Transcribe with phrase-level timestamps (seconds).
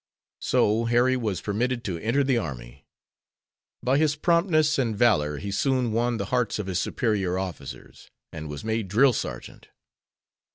[0.41, 2.87] So Harry was permitted to enter the army.
[3.83, 8.49] By his promptness and valor he soon won the hearts of his superior officers, and
[8.49, 9.67] was made drill sergeant.